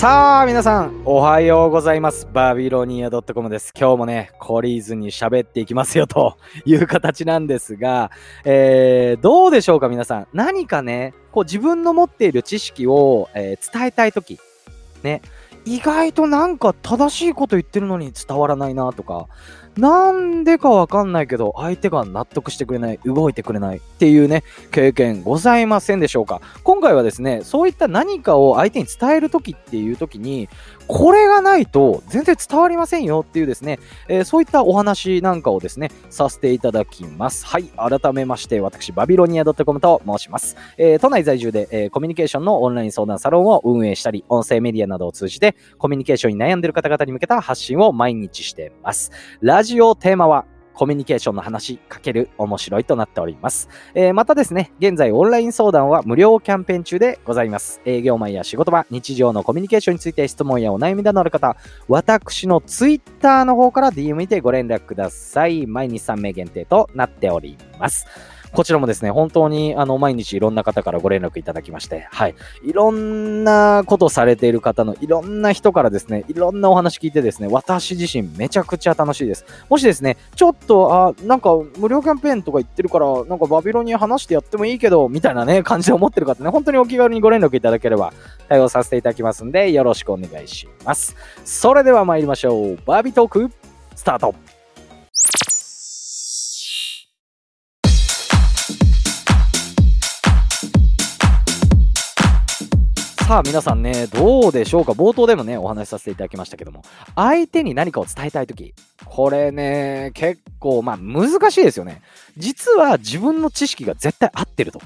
[0.00, 2.26] さあ皆さんおはようございます。
[2.32, 3.74] バビロニア .com です。
[3.78, 8.10] 今日もね懲りずに喋っていきますよという形なんですが、
[8.46, 10.26] えー、どうでしょうか皆さん。
[10.32, 14.38] 何かねこう自分の持っている知識を、えー、伝えたい時。
[15.02, 15.20] ね。
[15.66, 19.26] 意外となんか正しいこと言ってるのに伝わらないなとか。
[19.76, 30.48] なんでかわかんないけど、相手が納得してくれない、動いてくれないっていうね、経験ございませんでしょうか今回はですね、そういった何かを相手に伝えるときっていうときに、
[30.86, 33.78] これがないと全然伝わりませんよっていうですね、
[34.08, 37.46] えー、そういったお話なんかをですね、させていただきます。
[37.46, 40.56] はい、改めまして、私、バビロニア .com と申します。
[40.78, 49.12] えー、都内在住で、えー、コミュニケーションのオンライン相談サロンを運営したり、音声メディアなどを通じて、コミュニケーションに悩んでいる方々に向けた発信を毎日してます。
[49.40, 53.68] ララジオテーマは、コミュニケーションの話かける面白いとなっております。
[53.92, 57.82] えー、またですね、現在オンライン相談は無料キャンペーン中でございます。
[57.84, 65.66] 営業マンや仕事場、日常のコミュニケーションについて質問やお悩みなどある方、私の Twitter の方から DM にてご連絡ください。
[65.66, 68.06] 毎日3名限定となっております。
[68.52, 72.34] こちらもですね、本当にあの毎日いろんな方からご連絡いただきまして、はい。
[72.64, 79.44] いろんなことされている方のいろんな人からですね、いろんなお話聞いてですね、私自身めちゃくちゃ楽しいです。
[79.68, 88.12] もしですね、ちょっと、あ、なんか無料キャンペーンとか言ってるから、なんかバビロニア話してやってもいいけど、みたいなね、感じで思ってる方ね、本当にお気軽にご連絡いただければ
[88.48, 91.14] 対応させていただきますんで、よろしくお願いします。
[91.44, 92.78] それでは参りましょう。
[92.84, 93.50] バービートーク、
[93.94, 94.34] スタート
[103.30, 104.90] さあ皆さんね、どうでしょうか？
[104.90, 106.82] 冒頭でもね、お話しさせていただきましたけども、
[107.14, 112.02] 相手に何かを伝えたいとき、これね、結構、まあ難しいですよね。
[112.36, 114.80] 実は自分の知識が絶対合ってると。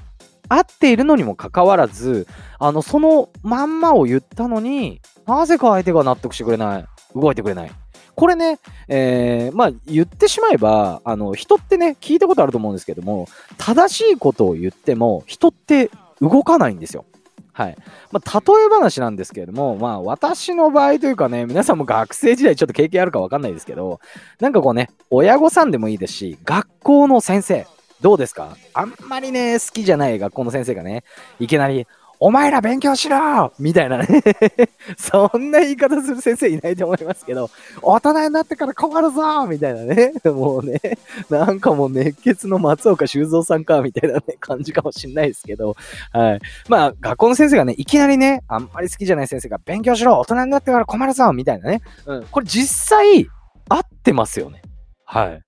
[0.50, 2.26] 合っているのにもかかわらず、
[2.58, 6.84] あの、そのまんまを言ったのに、なぜか相手が納得してくれない。
[7.14, 7.72] 動いてくれない。
[8.14, 8.58] これね、
[8.88, 13.26] えー、まあ言ってしまえば、あの、人ってね、聞いたことあると思うんですけども、
[13.56, 15.90] 正しいことを言っても、人って
[16.20, 17.06] 動かないんですよ。
[17.54, 17.76] はい。
[18.10, 24.00] まあ、例え話なんですけれども、まあ、私の場合というかね、皆さんも学生時代ちょっと経験あるかわかんないですけど、
[24.40, 27.66] なんかこうね、親御さんでもいいですし、学校の先生、
[28.00, 28.56] どうですか？
[28.74, 31.04] あんまりね、好きじゃない学校の先生がね、
[31.38, 31.86] いきなり、
[32.24, 34.06] お前ら勉強しろみたいなね
[34.96, 37.50] そんな言い方する先生いないと思いますけど、
[37.82, 40.14] 大人になってから困るぞみたいなね。
[40.24, 40.80] もうね、
[41.28, 45.76] なんかもう熱血の松岡修造さんかみたいなね、感じかもしんないですけど、
[46.12, 46.40] はい。
[46.66, 51.82] まあ、学校の先生がね、いきなりね、あんまり好きじゃない先生が勉強しろ大人になってから困るぞみたいなね。
[52.06, 52.26] うん。
[52.30, 53.28] これ実際、
[53.68, 54.62] 合ってますよね。
[55.04, 55.42] はい。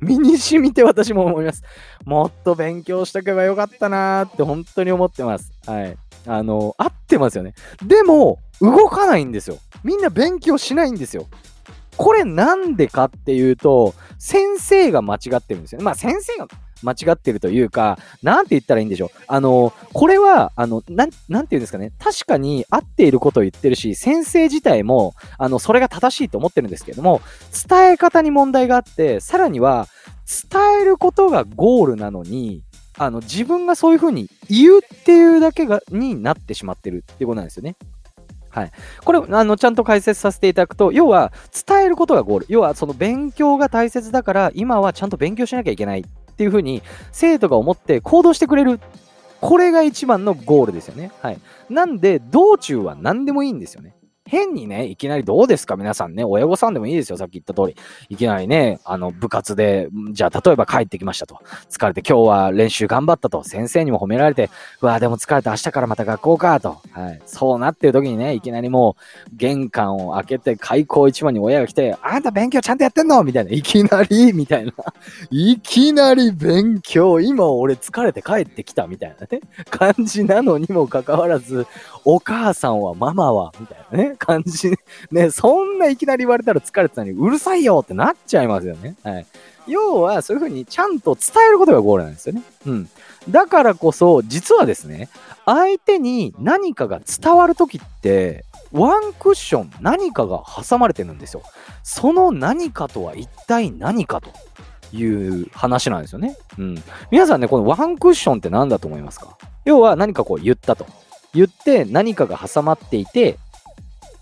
[0.00, 1.64] 身に染みて私も思います。
[2.04, 5.50] もっと勉強しとけばよかったなーって本当に思ってます。
[5.66, 5.96] はい。
[6.26, 7.54] あの、合ってますよね。
[7.84, 9.58] でも、動かないんですよ。
[9.82, 11.26] みんな勉強しないんですよ。
[11.96, 15.84] これなんでかっていうと、先生が間違ってるんですよね。
[15.84, 16.46] まあ先生が
[16.82, 19.10] 間違ってるというか、なんて言ったらいいんでしょう。
[19.26, 21.92] あの、これは、あの、なん、なんて言うんですかね。
[21.98, 27.20] 確かに合っていることを言ってるし、先生自体も、あの、それが正しいと思ってるんですけども、
[27.68, 29.86] 伝え方に問題があって、さらには、
[30.50, 32.62] 伝えることがゴールなのに、
[32.98, 37.76] あの、自分がそういうふうに言うっていうだけが、になってしまってるっていうことなんですよね。
[38.50, 38.70] はい。
[39.04, 41.32] これ、あの、ちゃんと解説させていただくと、要は、
[41.66, 42.46] 伝えることがゴール。
[42.50, 46.82] 要は、その勉強が大切だから、今はちゃんと勉強しなきゃいけないっていうふうに
[47.12, 48.78] 生徒が思って行動してくれる。
[49.40, 51.10] これが一番のゴールですよね。
[51.22, 51.38] はい。
[51.70, 53.94] なんで、道中は何でもいいんですよね。
[54.24, 55.76] 変にね、いきなりどうですか？
[55.76, 57.18] 皆さんね、親御さんでもいいですよ。
[57.18, 57.76] さっき言った通り。
[58.08, 61.38] いきなりね、あの、部活で、じゃあ、例えば帰ってきましたと。
[61.68, 63.42] 疲れて今日は練習頑張ったと。
[63.42, 64.48] 先生にも褒められて、
[64.80, 66.80] うわ、でも疲れて明日からまた学校かと。
[66.92, 67.22] はい。
[67.26, 68.96] そうなってる時にね、いきなりも
[69.32, 73.24] う、玄関を開けて開口一番に親が来て、あんた勉強ちゃんとやってんの？
[73.24, 73.50] みたいな。
[73.50, 74.72] いきなりみたいな。
[75.30, 77.20] いきなり勉強。
[77.20, 79.40] 今俺疲れて帰ってきたみたいなね。
[79.68, 81.66] 感じなのにもかかわらず、
[82.04, 84.16] お母さんはママは、みたいなね。
[84.18, 84.72] 感じ。
[85.10, 88.96] ね、そんないきなり言われたら疲れてたのに、うるさいよってなっちゃいますよね。
[89.04, 89.26] はい。
[89.68, 92.42] 要は、そういうふうにちゃんと伝えることがゴールなんですよね。
[92.66, 92.88] うん。
[93.30, 95.08] だからこそ、実はですね、
[95.46, 101.42] 相手に何かが伝わるときって、ワンクッション何かが挟まれてるんですよ。
[101.84, 104.30] その何かとは一体何かと
[104.96, 106.36] いう話なんですよね。
[106.58, 106.82] うん。
[107.10, 109.36] 皆さんね、このワンクッションって何だと思いますか？
[109.64, 110.86] 要は何かこう言ったと。
[111.34, 113.38] 言って何かが挟まっていて、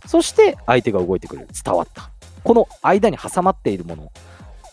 [0.07, 1.49] そして相手が動いてくれる。
[1.65, 2.11] 伝わった。
[2.43, 4.09] この間に挟まっているものっ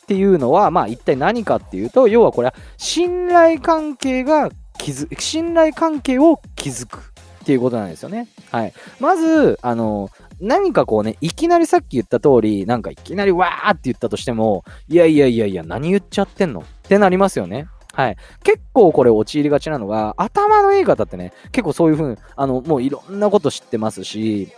[0.07, 4.49] ていうのは、まあ一体何かっていうと、要はこれは信頼関係が
[4.79, 8.29] 築、信頼関係を築くっていうことなんですよね。
[8.51, 8.73] はい。
[8.99, 10.09] まず、あの、
[10.39, 16.61] 何かこうね、いきなりさっき言った通り、なんかいきなりわーって言ったとしても、いやいやいやいや、何言っちゃってんの？
[16.61, 17.67] ってなりますよね。
[17.97, 18.17] はい。
[18.43, 24.49] 結構これ陥りがちなのが、頭のいい方ってね、結構そういう風に、あの、もういろんなこと知ってますし、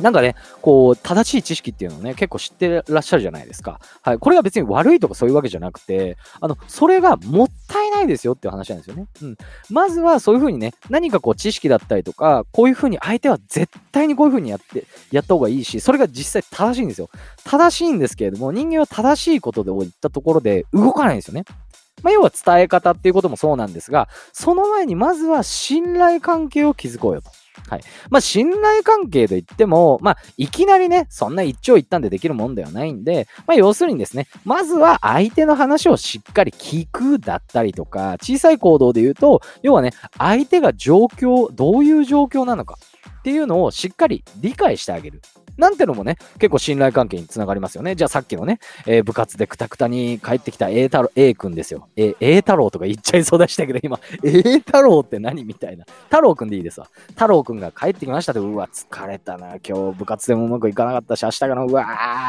[0.00, 3.80] なんかね、こう、正しい知識っていうのをね、結構知ってらっしゃるじゃないですか。
[4.02, 4.18] はい。
[4.18, 9.06] これが別に悪いとかそういうわけじゃなくて、あの、それがもったいないですよっていう話なんですよね。
[9.22, 9.36] うん。
[9.70, 17.08] まずはそういうふうにね、何かこう知識だったりとか、こういうふうに相手は絶対にこういうふうにやって、やった方がいいし、それが実際正しいんですよ。
[17.44, 21.44] 正しいんですけれども、人間は正しいことで言ったところで動かないんですよね。
[22.02, 27.30] まあ、要は伝え方っていうこともそうなんですが、その前にまずは信頼関係を築こうよと。
[27.68, 27.80] はい。
[28.10, 42.76] まあ、信頼関係といっても、まあ、いきなりね、そんな一長一短でできるもんではないんで、まあ、要するにですね、まずは相手の話をしっかり聞くだったりとか、小さい行動で言うと、要はね、相手が状況、どういう状況なのか
[43.20, 45.22] っていうのをしっかり理解してあげる。
[45.56, 47.94] なんてのもね、結構信頼関係につながりますよね。
[47.94, 51.88] じゃあさっきのね、えー、部活でくたくたに帰ってきた A 太郎、A 君ですよ。
[51.96, 55.84] え、A 太郎とか言っちゃいそうでしたけど、今、A 太郎って何みたいな。
[56.04, 56.88] 太郎君でいいですわ。
[57.10, 59.56] 太郎君が帰ってきましたって、うわ、疲れたな。
[59.66, 61.86] 今日部活でもうまくいかなかったし、明日からの、うわ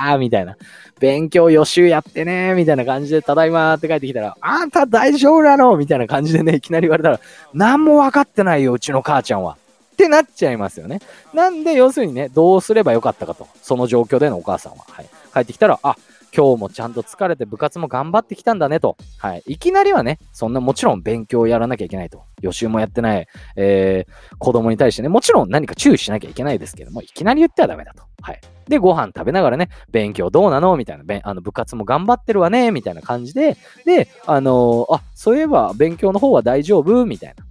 [0.08, 0.56] ー、みたいな。
[1.00, 5.76] 勉強予習やってねみたいな感じで、ただいまーって帰ってきたら、あんた大丈夫なの？
[5.78, 7.20] みたいな感じでね、いきなり言われたら、
[7.54, 9.58] 何も分かってないよ、うちの母ちゃんは。
[9.98, 11.00] ってなっちゃいますよね。
[11.34, 13.48] なんで、要するにね、どうすればよかったかと。
[13.64, 14.86] その状況でのお母さんは。
[14.88, 15.10] はい。
[15.34, 15.96] 帰ってきたら、あ、
[16.36, 18.96] 今日もちゃんと疲れて部活も頑張ってきたんだねと。
[19.18, 19.44] はい。
[19.48, 22.22] いきなりはね、そんなもちろん勉強をやらなきゃいけないと。
[22.42, 28.04] 予習もやってない、えー、子供に対してね、もちろん何か注意しなきゃいけないですけども、いきなり言ってはダメだと。
[28.22, 28.42] はい。
[28.68, 30.78] で、ご飯食べながらね、勉強どうなの？
[30.78, 32.70] みたいな、あの部活も頑張ってるわね？
[32.72, 37.06] みたいな感じで、で、あのー、あ、そういえば勉強の方は大丈夫？
[37.06, 37.47] みたいな。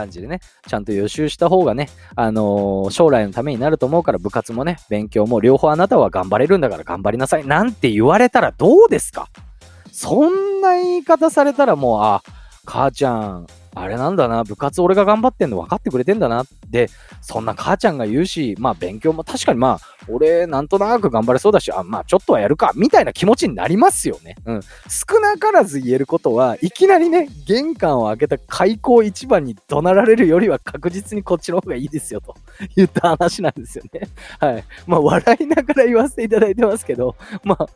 [0.00, 7.46] 感じでね、ちゃんと予習した方がね、あのー、将来のためになると思うから部活もね、勉強も両方あなたは頑張れるんだから頑張りなさい。
[7.46, 9.28] なんて言われたらどうですか？
[9.92, 12.22] そんな言い方されたらもう、あ、
[12.64, 16.88] 母ちゃん、あれなんだな、部活俺が頑張ってんの分かってくれてんだなって、
[17.20, 24.36] そんな母ちゃんが言うし、まあ勉強も確かにまあ、俺なんとなく頑張れそうだし、あ、まあちょっとはやるか、みたいな気持ちになりますよね。
[24.44, 24.60] うん。
[24.88, 32.34] 少なからず言えることは、いきなりね、玄関を開けた開口一番に怒鳴られるよりは確実にこっちの方がいいですよ、と
[32.76, 34.08] 言った話なんですよね。
[34.38, 34.64] はい。
[34.86, 37.66] まあ笑いながら言わせていただいてますけど、まあ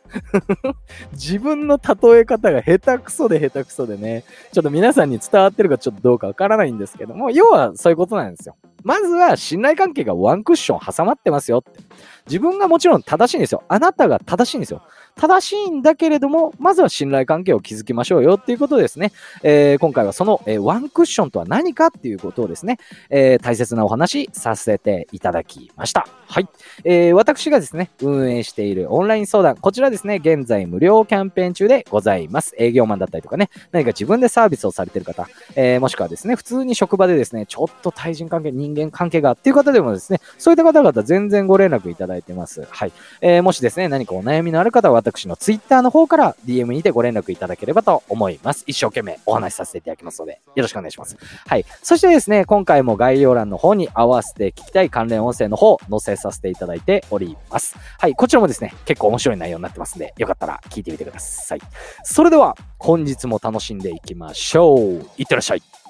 [1.13, 8.55] 自分の例え方が下手くそで下手くそでね、ちょっと皆さんに伝わってるかちょっとどうかわからないんですけども、要はそういうことなんですよ。
[8.83, 11.79] まずは信頼関係がワンクッション挟まってますよって。
[12.25, 13.63] 自分がもちろん正しいんですよ。
[13.67, 14.81] あなたが正しいんですよ。
[15.15, 19.11] 正しいんだけれども、まずは信頼関係を築きましょうよっていうことですね。
[19.43, 22.77] えー、今回はその、えー、ワンクッションとは何かっていうことをですね、
[23.09, 26.07] えー、大切なお話させていただきました。
[26.27, 26.47] はい。
[26.83, 32.53] えー、私がですね、運営しているオンライン相談、こちらですね、現在無料キャンペーン中でございます。
[32.57, 42.67] 営業マンだったりとかね、何か自分でサービスをされている方、えー、もしくはですね、普通に職場でですね、ちょっと対人関係、人間関係がっていう方でもですね、そういった方々全然ご連絡いただいてます。
[42.69, 42.91] はい。
[43.21, 48.63] えー、もしですね、何かお悩みのある方は私の Twitter の方から DM にてご連絡いただければと思います。
[48.67, 51.17] 一生懸命お話しさせていただきますので、よろしくお願いします。
[51.47, 51.65] はい。
[51.83, 57.75] そしてですね、今回も概要欄の方に合わせて聞きたい関連音声の方、載せさせていただいております。
[57.99, 58.15] はい。
[58.15, 61.59] こちらもですね、結構面白い内容になってますんで、よかったら聞いてみてください。
[62.03, 64.79] それでは、本日も楽しんでいきましょう。
[65.17, 65.84] いってらっしゃい。